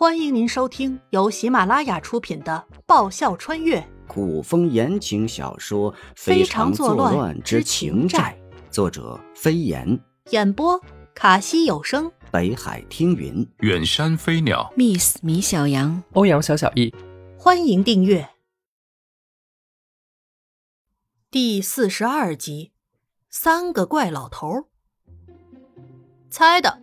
[0.00, 3.86] 欢迎您收听由喜马拉雅出品的《爆笑穿越。
[4.08, 8.34] 古风言情小说《非常作乱之情债》，
[8.72, 10.00] 作者飞檐，
[10.30, 10.80] 演播
[11.14, 16.94] 卡西有声，北海听云，远山飞鸟，Miss 米小羊，欧阳小小易。
[17.36, 18.26] 欢迎订阅。
[21.30, 22.72] 第四十二集。
[23.28, 24.64] 三个怪老头，
[26.30, 26.80] 猜的。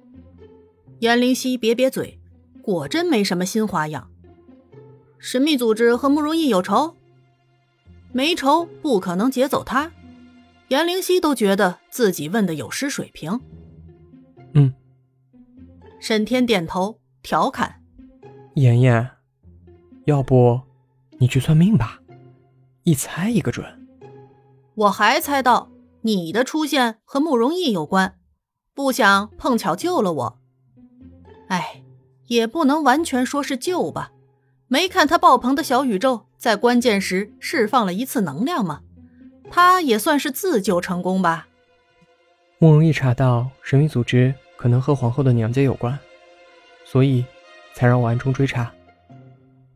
[1.00, 2.17] 颜灵犀瘪瘪嘴。
[2.68, 4.12] 果真没什么新花样。
[5.20, 6.98] 神秘组织和慕容易有仇，
[8.12, 9.94] 没仇不可能劫走他。
[10.68, 13.40] 颜灵犀都觉得自己问的有失水平。
[14.54, 14.74] 嗯。
[16.02, 17.82] 沈天点头调侃
[18.56, 19.12] ：“妍妍，
[20.04, 20.60] 要不
[21.20, 22.02] 你去算命吧，
[22.84, 23.66] 一猜一个准。”
[24.76, 28.20] 我还猜到你的出现和慕容易有关，
[28.74, 30.40] 不想碰巧救了我。
[31.48, 31.86] 哎。
[32.28, 34.12] 也不能完全说是救吧，
[34.68, 38.82] 没看他爆棚的小宇宙在关键时释放了一次能量吗？
[39.50, 41.48] 他也算是自救成功吧。
[42.60, 45.98] 慕容易查到神秘组织可能和皇后的娘家有关，
[46.84, 47.24] 所以
[47.74, 48.74] 才让我暗中追查。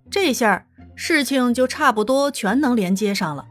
[0.09, 3.47] 这下事情就差不多全能连接上了。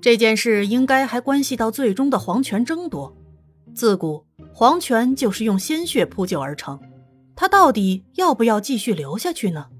[0.00, 3.14] 这件事应该还关系到最终的皇权争夺。
[3.74, 4.24] 自古
[4.54, 6.80] 皇权就是用鲜血铺就而成。
[7.40, 9.70] 他到底要不要继续留下去呢？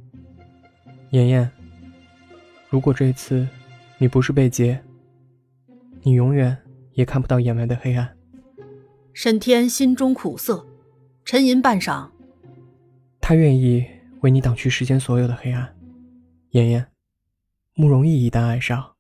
[1.11, 1.51] 妍妍，
[2.71, 3.47] 如果这次
[3.99, 4.83] 你不是被劫，
[6.01, 6.57] 你永远
[6.95, 8.17] 也看不到眼外的黑暗。
[9.13, 10.67] 沈天心中苦涩，
[11.23, 12.09] 沉吟半晌。
[13.21, 13.87] 他愿意
[14.23, 15.77] 为你挡去世间所有的黑暗。
[16.53, 16.87] 妍妍，
[17.75, 18.93] 慕容易一旦爱上，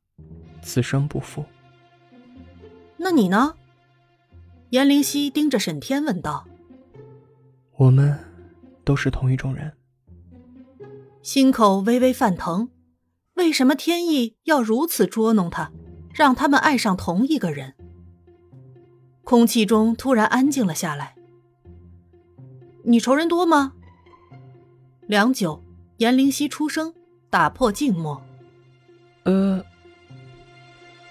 [0.60, 1.42] 此生不负。
[2.98, 3.54] 那你呢？
[4.68, 6.46] 颜灵犀盯着沈天问道。
[7.78, 8.29] 我们。
[8.90, 9.72] 都是同一种人，
[11.22, 12.70] 心口微微泛疼。
[13.34, 15.70] 为什么天意要如此捉弄他，
[16.12, 17.76] 让他们爱上同一个人？
[19.22, 21.14] 空气中突然安静了下来。
[22.82, 23.74] 你仇人多吗？
[25.06, 25.62] 良久，
[25.98, 26.92] 颜灵犀出声，
[27.30, 28.20] 打破静默。
[29.22, 29.64] 呃，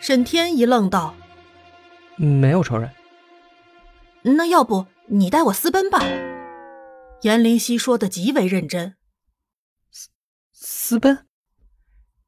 [0.02, 1.16] 沈天一愣，道
[2.20, 2.92] ：“没有仇人。
[4.24, 6.02] 那要不你带我私奔吧？”
[7.22, 8.96] 颜灵犀说的极为认真。
[9.91, 10.09] 私
[10.53, 11.28] 私奔？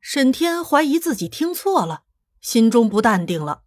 [0.01, 2.03] 沈天怀疑自己听错了，
[2.41, 3.63] 心中不淡定了。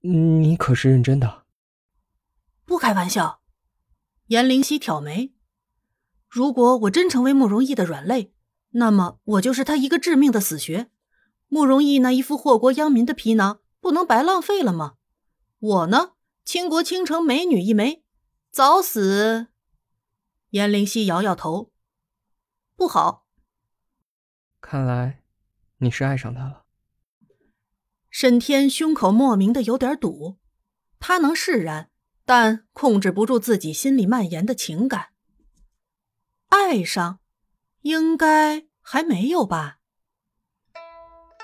[0.00, 1.44] 你可是认真的？
[2.64, 3.42] 不开玩笑。
[4.28, 5.34] 严灵犀挑眉。
[6.30, 8.32] 如果我真成为慕容逸的软肋，
[8.70, 10.90] 那么我就是他一个致命的死穴。
[11.48, 14.94] 慕容逸那一副祸国殃民的皮囊，不能白浪费了吗？
[15.58, 16.12] 我呢，
[16.46, 18.02] 倾国倾城美女一枚，
[18.50, 19.48] 早死。
[20.52, 21.72] 颜灵犀摇摇头，
[22.76, 23.26] 不好。
[24.60, 25.22] 看来
[25.78, 26.64] 你是爱上他了。
[28.10, 30.38] 沈天胸口莫名的有点堵，
[30.98, 31.88] 他能释然，
[32.26, 35.14] 但控制不住自己心里蔓延的情感。
[36.50, 37.20] 爱上，
[37.80, 39.78] 应该还没有吧？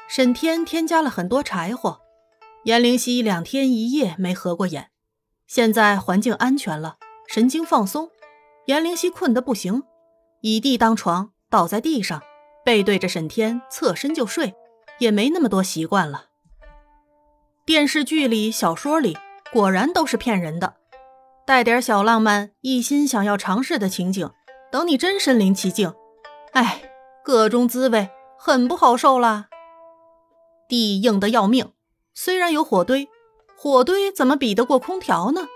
[0.07, 2.03] 沈天添加了很多柴火，
[2.65, 4.91] 严灵犀两天一夜没合过眼，
[5.47, 8.11] 现在环境安全了，神经放松。
[8.69, 9.83] 颜灵犀困得不行，
[10.43, 12.23] 以地当床，倒在地上，
[12.67, 14.55] 背对着沈天，侧身就睡，
[14.99, 16.27] 也没那么多习惯了。
[17.65, 19.17] 电视剧里、小说里，
[19.51, 20.75] 果然都是骗人的，
[21.47, 24.31] 带点小浪漫，一心想要尝试的情景，
[24.71, 25.95] 等你真身临其境，
[26.53, 26.83] 哎，
[27.25, 29.47] 各种滋味很不好受啦。
[30.69, 31.73] 地硬得要命，
[32.13, 33.09] 虽然有火堆，
[33.57, 35.47] 火堆怎么比得过空调呢？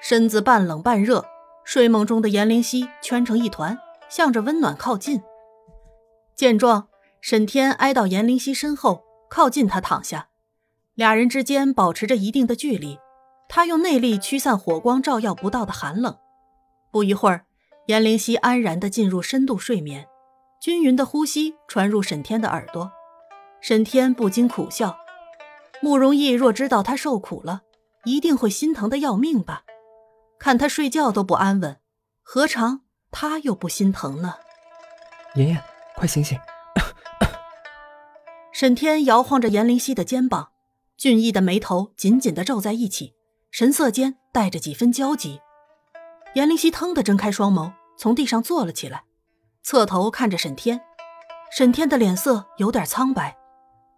[0.00, 1.24] 身子半冷半热。
[1.64, 5.22] 睡梦中的颜灵犀圈成一团，向着温暖靠近。
[6.34, 6.88] 见状，
[7.20, 10.28] 沈天挨到颜灵犀身后，靠近他躺下，
[10.94, 12.98] 俩人之间保持着一定的距离。
[13.48, 16.16] 他用内力驱散火光照耀不到的寒冷。
[16.90, 17.46] 不一会儿，
[17.86, 20.06] 颜灵犀安然地进入深度睡眠，
[20.60, 22.90] 均匀的呼吸传入沈天的耳朵。
[23.60, 24.96] 沈天不禁苦笑：
[25.80, 27.62] 慕容逸若知道他受苦了，
[28.04, 29.63] 一定会心疼的要命吧。
[30.44, 31.80] 看他睡觉都不安稳，
[32.22, 34.34] 何尝他又不心疼呢？
[35.36, 35.64] 妍妍，
[35.96, 36.38] 快醒醒！
[38.52, 40.50] 沈天摇晃着严灵犀的肩膀，
[40.98, 43.14] 俊逸的眉头紧紧的皱在一起，
[43.50, 45.40] 神色间带着几分焦急。
[46.34, 49.04] 严灵犀腾地睁开双眸，从地上坐了起来，
[49.62, 50.78] 侧头看着沈天。
[51.50, 53.34] 沈天的脸色有点苍白，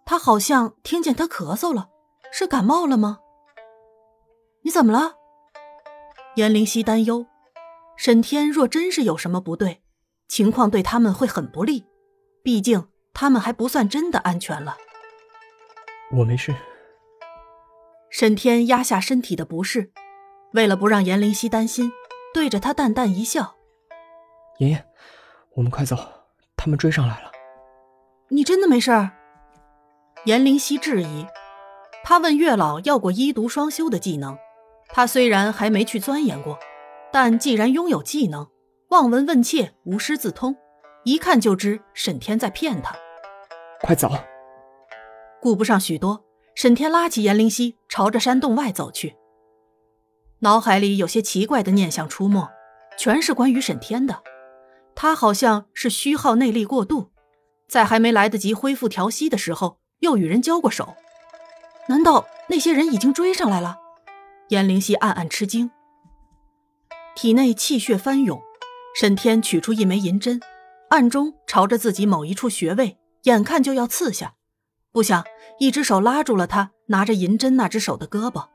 [0.05, 1.89] 他好像听见他咳嗽了，
[2.31, 3.19] 是感冒了吗？
[4.63, 5.17] 你怎么了？
[6.37, 7.27] 颜灵犀担忧，
[7.97, 9.81] 沈天若真是有什么不对，
[10.29, 11.87] 情况对他们会很不利，
[12.43, 14.77] 毕竟他们还不算真的安全了。
[16.13, 16.55] 我没事。
[18.11, 19.91] 沈天压下身体的不适，
[20.53, 21.91] 为了不让颜灵溪担心，
[22.35, 23.57] 对着他淡淡一笑
[24.61, 24.87] ：“妍妍，
[25.55, 25.97] 我们快走，
[26.55, 27.33] 他们追上来了。”
[28.29, 28.91] 你真的没事？
[30.27, 31.27] 颜灵溪质疑。
[32.05, 34.37] 他问月老要过医毒双修的技能，
[34.89, 36.59] 他虽然还没去钻研过，
[37.13, 38.49] 但既然拥有技能，
[38.89, 40.57] 望闻问切，无师自通，
[41.05, 42.95] 一看就知沈天在骗他。
[43.83, 44.11] 快走！
[45.41, 46.25] 顾不上许多。
[46.55, 49.17] 沈天拉起严灵溪，朝着山洞外走去。
[50.39, 52.49] 脑海里有些奇怪的念想出没，
[52.97, 54.23] 全是关于沈天的。
[54.95, 57.11] 他好像是虚耗内力过度，
[57.69, 60.95] 在还没来得及恢复调息的时候，又与人交过手。
[61.89, 63.77] 难道那些人已经追上来了？
[64.49, 65.71] 颜灵溪暗暗吃惊，
[67.17, 68.41] 体内气血翻涌。
[68.95, 70.41] 沈天取出一枚银针，
[70.89, 74.35] 暗中朝着自己某一处穴位，眼看就要刺下。
[74.93, 75.25] 不想，
[75.59, 78.47] 一只手拉住了他拿着银针那只手的胳膊。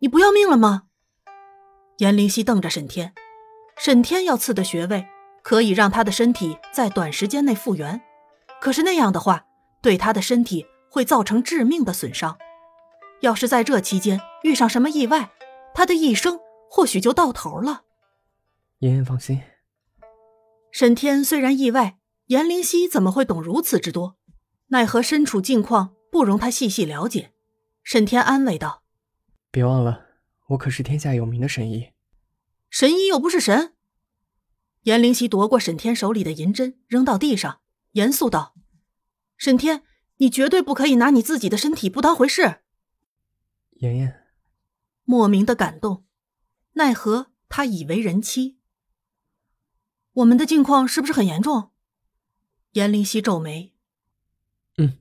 [0.00, 0.82] 你不要命了吗？
[1.98, 3.14] 颜灵溪瞪着沈天。
[3.78, 5.06] 沈天要刺的穴位
[5.42, 8.00] 可以让他的身体在短时间内复原，
[8.60, 9.46] 可是那样的话，
[9.80, 12.36] 对他的身体会造成致命的损伤。
[13.20, 15.30] 要是在这期间遇上什么意外，
[15.74, 16.40] 他的一生
[16.70, 17.84] 或许就到头了。
[18.78, 19.42] 妍妍放心。
[20.72, 24.16] 沈天虽然意外，颜灵溪怎么会懂如此之多？
[24.68, 27.32] 奈何身处境况，不容他细细了解。
[27.82, 28.82] 沈天安慰道
[29.50, 30.06] ：“别忘了，
[30.50, 31.90] 我可是天下有名的神医。
[32.70, 33.74] 神医又不是神。”
[34.84, 37.60] 颜灵溪夺过沈天手里的银针，扔到地上，
[37.92, 38.54] 严肃道
[39.36, 39.82] ：“沈天，
[40.18, 42.60] 你绝对不可以拿你自己的身体不当回事。”
[43.80, 44.26] 妍妍
[45.04, 46.04] 莫名的感动，
[46.72, 48.58] 奈何他已为人妻。
[50.12, 51.70] 我们的境况是不是很严重？
[52.72, 53.72] 严灵溪皱眉。
[54.76, 54.98] 嗯，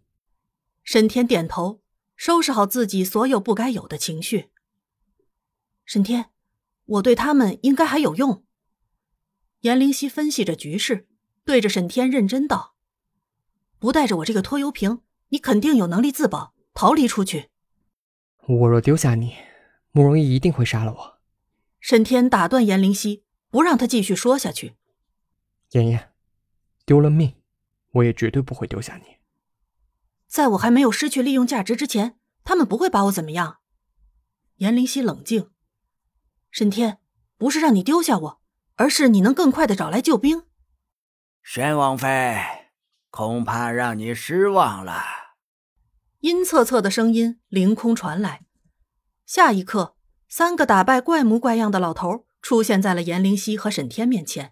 [0.81, 1.81] 沈天点头，
[2.15, 4.49] 收拾好自己所有不该有的情绪。
[5.83, 6.29] 沈天，
[6.85, 8.45] 我对他们应该还有用。
[9.61, 11.09] 严灵溪分析着局势，
[11.43, 12.77] 对着沈天认真道
[13.77, 17.49] ：“不带着我这个拖油瓶，你肯定有能力自保，逃离出去。
[18.57, 19.35] 我若丢下你，
[19.91, 21.19] 慕容易一定会杀了我。”
[21.79, 24.75] 沈天打断颜灵溪，不让他继续说下去。
[25.71, 26.11] 妍妍，
[26.85, 27.35] 丢了命，
[27.91, 29.17] 我也绝对不会丢下你。
[30.27, 33.59] 在我还没有失去利用价值之前，他们不会把我怎么样。
[34.55, 35.51] 颜灵溪冷静。
[36.51, 36.99] 沈天，
[37.37, 38.41] 不是让你丢下我，
[38.75, 40.43] 而是你能更快的找来救兵。
[41.43, 42.37] 宣王妃，
[43.09, 45.18] 恐怕让你失望了。
[46.21, 48.41] 阴恻恻的声音凌空传来。
[49.25, 49.95] 下一刻，
[50.27, 54.51] 三个打败怪模怪样的老头出现在了严灵溪和沈天面前。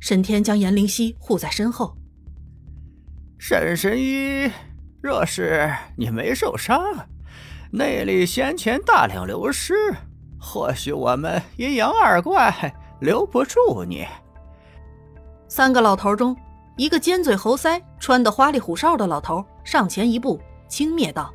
[0.00, 1.98] 沈天将严灵溪护在身后。
[3.38, 4.50] 沈神医。
[5.02, 6.82] 若是你没受伤，
[7.70, 9.74] 内力先前大量流失，
[10.40, 14.06] 或许我们阴阳二怪留不住你。
[15.46, 16.34] 三个老头中，
[16.76, 21.32] 一个尖嘴猴腮、穿得花里胡哨的老头上前一步，轻蔑道：“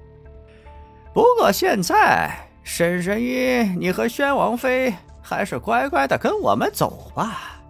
[1.14, 2.32] 不过现在，
[2.64, 7.62] 沈神医，你和宣王妃还是乖乖的跟我们走吧。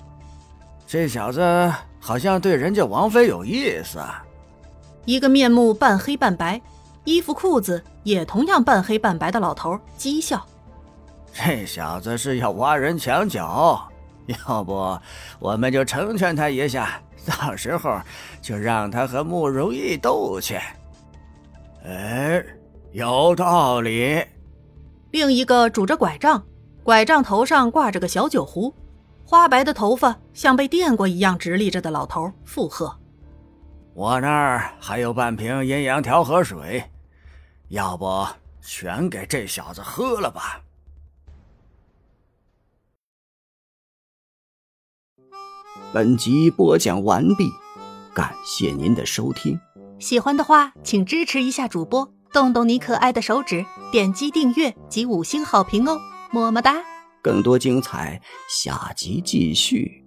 [0.86, 4.00] 这小子好像对人家王妃有意思。”
[5.06, 6.62] 一个面目半黑半白，
[7.06, 10.46] 衣服裤子也同样半黑半白的老头讥笑
[11.34, 13.90] ：“这小子是要挖人墙角，
[14.28, 15.00] 要不
[15.40, 18.00] 我们就成全他一下，到时候
[18.42, 20.60] 就让他和慕容易斗去。”
[21.84, 22.44] 哎，
[22.92, 24.24] 有道理。
[25.12, 26.44] 另一个拄着拐杖，
[26.84, 28.74] 拐杖头上挂着个小酒壶，
[29.26, 32.98] 花白的头发像被电过一样直立着的老头附和。
[33.94, 36.84] 我那儿还有半瓶阴阳调和水，
[37.70, 38.26] 要不
[38.62, 40.62] 全给这小子喝了吧。
[45.92, 47.50] 本集播讲完毕，
[48.14, 49.60] 感谢您的收听。
[50.02, 56.00] 喜欢的话，请支持一下主播，动动你可爱的手指，点击订阅及五星好评哦，
[56.32, 56.76] 么么哒！
[57.22, 60.04] 更多精彩，下集继续。